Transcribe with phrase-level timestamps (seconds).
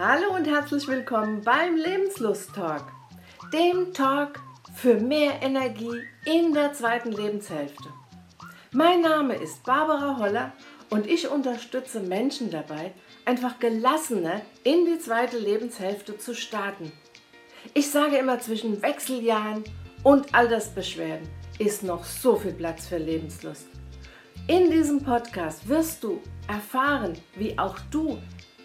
[0.00, 2.84] Hallo und herzlich willkommen beim Lebenslust Talk,
[3.52, 4.38] dem Talk
[4.72, 7.88] für mehr Energie in der zweiten Lebenshälfte.
[8.70, 10.52] Mein Name ist Barbara Holler
[10.88, 12.92] und ich unterstütze Menschen dabei,
[13.24, 16.92] einfach gelassener in die zweite Lebenshälfte zu starten.
[17.74, 19.64] Ich sage immer, zwischen Wechseljahren
[20.04, 21.28] und Altersbeschwerden
[21.58, 23.66] ist noch so viel Platz für Lebenslust.
[24.46, 28.16] In diesem Podcast wirst du erfahren, wie auch du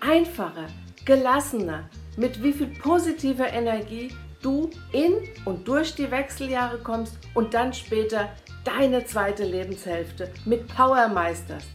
[0.00, 0.66] einfacher,
[1.04, 5.14] gelassener, mit wie viel positiver Energie du in
[5.44, 8.30] und durch die Wechseljahre kommst und dann später
[8.64, 11.68] deine zweite Lebenshälfte mit Power meisterst.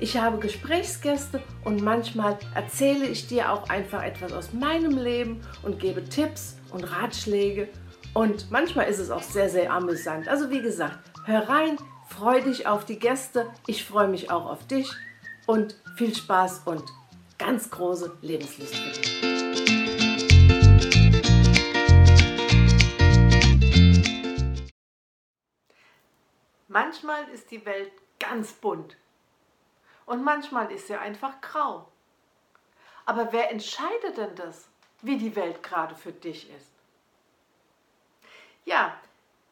[0.00, 5.80] Ich habe Gesprächsgäste und manchmal erzähle ich dir auch einfach etwas aus meinem Leben und
[5.80, 7.68] gebe Tipps und Ratschläge.
[8.14, 10.28] Und manchmal ist es auch sehr, sehr amüsant.
[10.28, 11.78] Also wie gesagt, hör rein,
[12.08, 13.46] freu dich auf die Gäste.
[13.66, 14.88] Ich freue mich auch auf dich
[15.46, 16.84] und viel Spaß und
[17.38, 19.22] ganz große Lebenslust dich.
[26.66, 28.96] Manchmal ist die Welt ganz bunt
[30.04, 31.90] und manchmal ist sie einfach grau.
[33.06, 34.68] Aber wer entscheidet denn das,
[35.00, 36.70] wie die Welt gerade für dich ist?
[38.64, 39.00] Ja,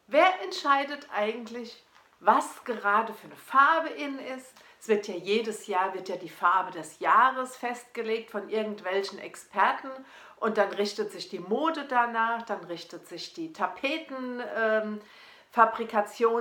[0.05, 1.83] wer entscheidet eigentlich,
[2.19, 4.53] was gerade für eine Farbe in ist?
[4.79, 9.89] Es wird ja jedes Jahr wird ja die Farbe des Jahres festgelegt von irgendwelchen Experten
[10.39, 14.41] und dann richtet sich die Mode danach, dann richtet sich die Tapeten.
[14.55, 15.01] Ähm,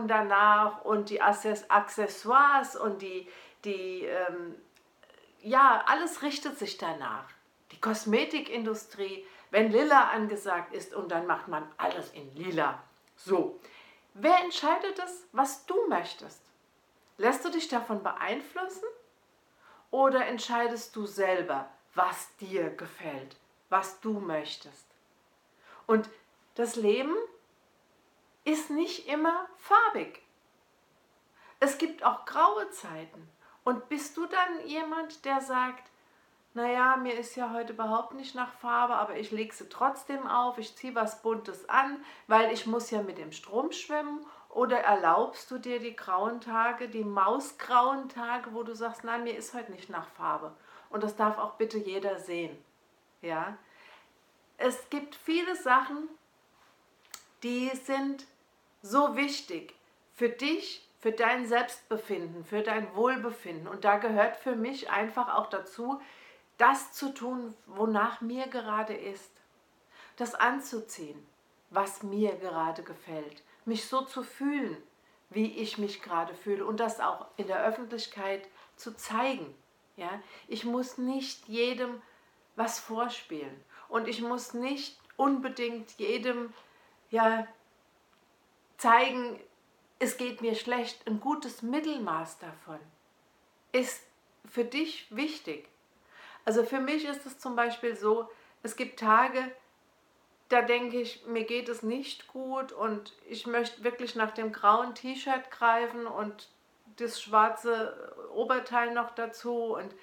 [0.07, 3.29] danach und die Accessoires und die,
[3.65, 4.55] die ähm,
[5.41, 7.25] ja, alles richtet sich danach.
[7.73, 12.83] Die Kosmetikindustrie, wenn lila angesagt ist und dann macht man alles in lila.
[13.17, 13.59] So,
[14.15, 16.46] wer entscheidet es, was du möchtest?
[17.19, 18.89] Lässt du dich davon beeinflussen
[19.91, 23.37] oder entscheidest du selber, was dir gefällt,
[23.71, 24.87] was du möchtest?
[25.87, 26.09] Und
[26.55, 27.15] das Leben
[28.45, 30.23] ist nicht immer farbig.
[31.59, 33.29] Es gibt auch graue Zeiten.
[33.65, 35.91] Und bist du dann jemand, der sagt,
[36.55, 40.57] naja, mir ist ja heute überhaupt nicht nach Farbe, aber ich lege sie trotzdem auf,
[40.59, 44.25] ich ziehe was Buntes an, weil ich muss ja mit dem Strom schwimmen?
[44.57, 49.37] Oder erlaubst du dir die grauen Tage, die mausgrauen Tage, wo du sagst, nein, mir
[49.37, 50.51] ist heute nicht nach Farbe.
[50.89, 52.57] Und das darf auch bitte jeder sehen.
[53.21, 53.59] Ja?
[54.57, 56.09] Es gibt viele Sachen,
[57.43, 58.27] die sind
[58.81, 59.75] so wichtig
[60.15, 63.69] für dich, für dein Selbstbefinden, für dein Wohlbefinden.
[63.69, 66.01] Und da gehört für mich einfach auch dazu,
[66.57, 69.33] das zu tun, wonach mir gerade ist.
[70.17, 71.27] Das anzuziehen,
[71.69, 73.43] was mir gerade gefällt.
[73.67, 74.77] Mich so zu fühlen,
[75.29, 76.65] wie ich mich gerade fühle.
[76.65, 79.55] Und das auch in der Öffentlichkeit zu zeigen.
[79.97, 80.23] Ja?
[80.49, 82.01] Ich muss nicht jedem
[82.55, 83.63] was vorspielen.
[83.89, 86.53] Und ich muss nicht unbedingt jedem
[87.11, 87.47] ja,
[88.79, 89.39] zeigen,
[89.99, 92.79] es geht mir schlecht, ein gutes Mittelmaß davon
[93.73, 94.03] ist
[94.49, 95.69] für dich wichtig.
[96.45, 98.29] Also für mich ist es zum Beispiel so,
[98.63, 99.51] es gibt Tage,
[100.49, 104.95] da denke ich, mir geht es nicht gut und ich möchte wirklich nach dem grauen
[104.95, 106.49] T-Shirt greifen und
[106.97, 109.95] das schwarze Oberteil noch dazu und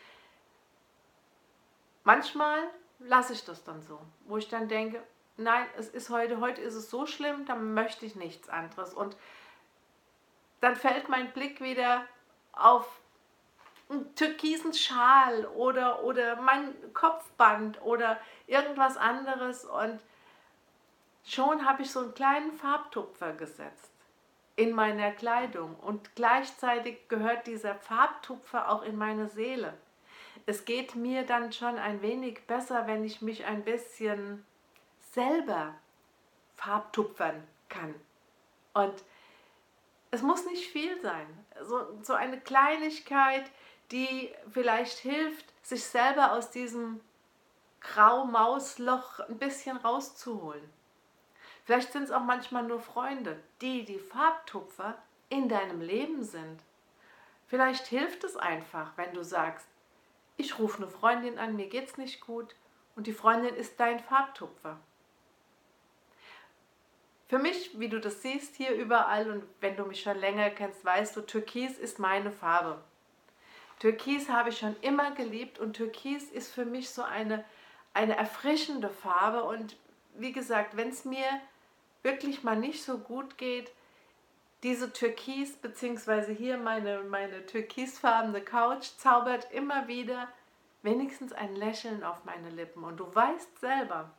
[2.04, 2.60] manchmal
[3.00, 5.02] lasse ich das dann so, wo ich dann denke,
[5.38, 8.94] nein, es ist heute, heute ist es so schlimm, dann möchte ich nichts anderes.
[8.94, 9.16] Und
[10.62, 12.06] dann fällt mein Blick wieder
[12.54, 12.88] auf
[13.90, 20.00] einen türkisen Schal oder, oder mein Kopfband oder irgendwas anderes und
[21.24, 23.92] schon habe ich so einen kleinen Farbtupfer gesetzt
[24.56, 29.74] in meiner Kleidung und gleichzeitig gehört dieser Farbtupfer auch in meine Seele.
[30.46, 34.46] Es geht mir dann schon ein wenig besser, wenn ich mich ein bisschen
[35.12, 35.74] selber
[36.56, 37.96] Farbtupfern kann.
[38.74, 38.94] Und
[40.12, 41.26] es muss nicht viel sein.
[41.62, 43.50] So, so eine Kleinigkeit,
[43.92, 47.00] die vielleicht hilft, sich selber aus diesem
[47.82, 50.64] Grau-Maus-Loch ein bisschen rauszuholen.
[51.66, 54.98] Vielleicht sind es auch manchmal nur Freunde, die die Farbtupfer
[55.30, 56.62] in deinem Leben sind.
[57.48, 59.68] Vielleicht hilft es einfach, wenn du sagst,
[60.36, 62.56] ich rufe eine Freundin an, mir geht's nicht gut
[62.96, 64.80] und die Freundin ist dein Farbtupfer.
[67.28, 70.84] Für mich, wie du das siehst hier überall und wenn du mich schon länger kennst,
[70.84, 72.84] weißt du, Türkis ist meine Farbe.
[73.80, 77.44] Türkis habe ich schon immer geliebt und Türkis ist für mich so eine,
[77.94, 79.78] eine erfrischende Farbe und
[80.16, 81.26] wie gesagt, wenn es mir
[82.04, 83.72] wirklich mal nicht so gut geht,
[84.62, 90.30] diese Türkis, beziehungsweise hier meine, meine türkisfarbene Couch, zaubert immer wieder
[90.84, 92.84] wenigstens ein Lächeln auf meine Lippen.
[92.84, 94.12] Und du weißt selber,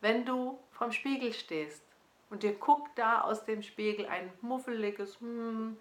[0.00, 1.82] wenn du vom Spiegel stehst
[2.30, 5.76] und dir guckt da aus dem Spiegel ein muffeliges, hm,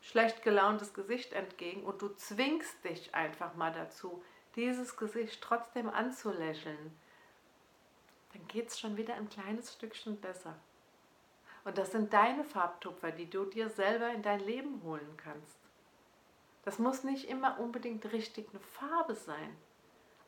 [0.00, 4.22] schlecht gelauntes Gesicht entgegen und du zwingst dich einfach mal dazu,
[4.54, 6.96] dieses Gesicht trotzdem anzulächeln,
[8.32, 10.54] dann geht es schon wieder ein kleines Stückchen besser.
[11.64, 15.58] Und das sind deine Farbtupfer, die du dir selber in dein Leben holen kannst.
[16.64, 19.56] Das muss nicht immer unbedingt richtig eine Farbe sein.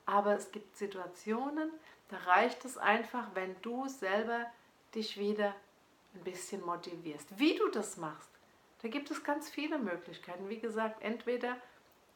[0.07, 1.71] Aber es gibt Situationen,
[2.09, 4.47] da reicht es einfach, wenn du selber
[4.95, 5.55] dich wieder
[6.15, 7.39] ein bisschen motivierst.
[7.39, 8.31] Wie du das machst,
[8.83, 10.49] da gibt es ganz viele Möglichkeiten.
[10.49, 11.57] Wie gesagt, entweder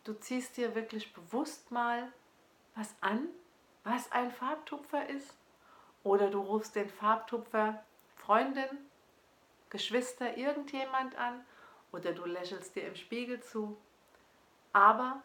[0.05, 2.11] du ziehst dir wirklich bewusst mal
[2.75, 3.29] was an,
[3.85, 5.37] was ein Farbtupfer ist,
[6.05, 7.83] oder du rufst den Farbtupfer
[8.15, 8.69] Freundin,
[9.71, 11.45] Geschwister, irgendjemand an,
[11.93, 13.77] oder du lächelst dir im Spiegel zu.
[14.73, 15.23] Aber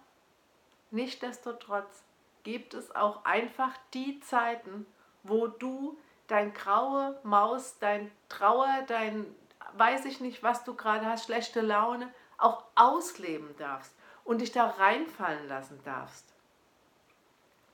[0.92, 2.04] nichtdestotrotz
[2.44, 4.86] gibt es auch einfach die Zeiten,
[5.24, 5.98] wo du
[6.28, 9.26] dein graue Maus, dein Trauer, dein
[9.74, 13.94] weiß ich nicht, was du gerade hast, schlechte Laune, auch ausleben darfst
[14.24, 16.34] und dich da reinfallen lassen darfst.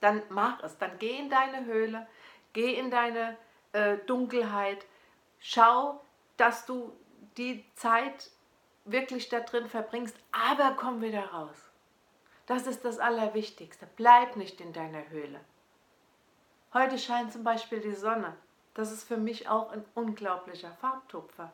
[0.02, 2.08] Dann mach es, dann geh in deine Höhle,
[2.56, 3.38] geh in deine
[3.74, 4.86] äh, Dunkelheit,
[5.40, 6.02] schau,
[6.38, 6.92] dass du
[7.38, 8.32] die Zeit
[8.86, 11.70] wirklich da drin verbringst, aber komm wieder raus.
[12.46, 13.88] Das ist das Allerwichtigste.
[13.98, 15.40] Bleib nicht in deiner Höhle.
[16.74, 18.36] Heute scheint zum Beispiel die Sonne.
[18.74, 21.52] Das ist für mich auch ein unglaublicher Farbtupfer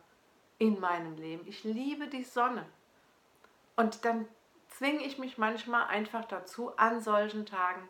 [0.60, 1.48] in meinem Leben.
[1.48, 2.66] Ich liebe die Sonne.
[3.76, 4.28] Und dann
[4.68, 7.88] zwinge ich mich manchmal einfach dazu, an solchen Tagen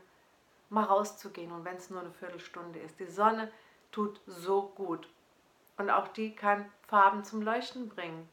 [0.72, 1.52] mal rauszugehen.
[1.52, 3.00] Und wenn es nur eine Viertelstunde ist.
[3.00, 3.52] Die Sonne
[3.92, 5.08] tut so gut.
[5.78, 8.28] Und auch die kann Farben zum Leuchten bringen.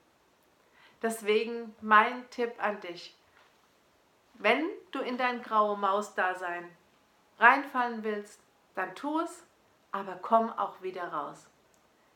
[1.02, 3.16] Deswegen mein Tipp an dich.
[4.34, 6.68] Wenn du in dein graue Maus-Dasein
[7.38, 8.40] reinfallen willst,
[8.74, 9.44] dann tu es,
[9.90, 11.46] aber komm auch wieder raus.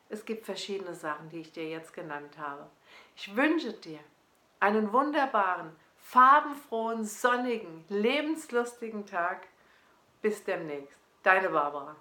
[0.09, 2.69] Es gibt verschiedene Sachen, die ich dir jetzt genannt habe.
[3.17, 4.01] Ich wünsche dir
[4.61, 9.49] einen wunderbaren, farbenfrohen, sonnigen, lebenslustigen Tag.
[10.23, 10.97] Bis demnächst.
[11.25, 11.97] Deine Barbara.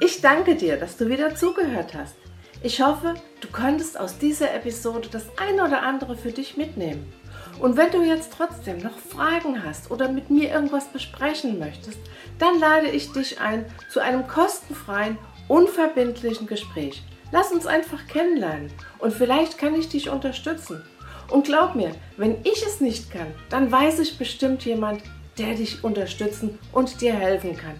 [0.00, 2.14] Ich danke dir, dass du wieder zugehört hast.
[2.62, 7.12] Ich hoffe, du konntest aus dieser Episode das eine oder andere für dich mitnehmen.
[7.58, 11.98] Und wenn du jetzt trotzdem noch Fragen hast oder mit mir irgendwas besprechen möchtest,
[12.38, 17.02] dann lade ich dich ein zu einem kostenfreien, unverbindlichen Gespräch.
[17.32, 20.84] Lass uns einfach kennenlernen und vielleicht kann ich dich unterstützen.
[21.30, 25.02] Und glaub mir, wenn ich es nicht kann, dann weiß ich bestimmt jemand,
[25.38, 27.76] der dich unterstützen und dir helfen kann.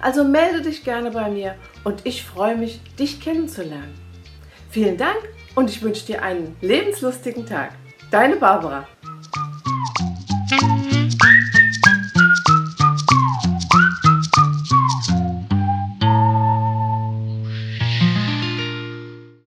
[0.00, 3.94] Also melde dich gerne bei mir und ich freue mich, dich kennenzulernen.
[4.70, 5.18] Vielen Dank
[5.54, 7.72] und ich wünsche dir einen lebenslustigen Tag.
[8.10, 8.86] Deine Barbara.